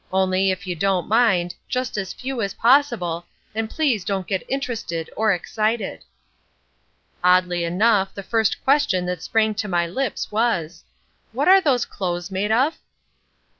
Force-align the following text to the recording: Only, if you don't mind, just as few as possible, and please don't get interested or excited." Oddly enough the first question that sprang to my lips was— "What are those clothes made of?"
Only, 0.11 0.49
if 0.49 0.65
you 0.65 0.73
don't 0.75 1.07
mind, 1.07 1.53
just 1.69 1.95
as 1.95 2.11
few 2.11 2.41
as 2.41 2.55
possible, 2.55 3.27
and 3.53 3.69
please 3.69 4.03
don't 4.03 4.25
get 4.25 4.41
interested 4.49 5.11
or 5.15 5.31
excited." 5.31 6.03
Oddly 7.23 7.63
enough 7.65 8.11
the 8.15 8.23
first 8.23 8.63
question 8.63 9.05
that 9.05 9.21
sprang 9.21 9.53
to 9.53 9.67
my 9.67 9.85
lips 9.85 10.31
was— 10.31 10.83
"What 11.33 11.47
are 11.47 11.61
those 11.61 11.85
clothes 11.85 12.31
made 12.31 12.51
of?" 12.51 12.79